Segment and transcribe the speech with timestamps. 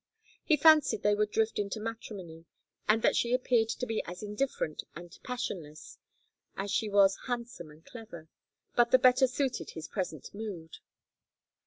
[0.43, 2.45] He fancied they would drift into matrimony;
[2.89, 5.99] and that she appeared to be as indifferent and passionless
[6.57, 8.27] as she was handsome and clever
[8.75, 10.77] but the better suited his present mood.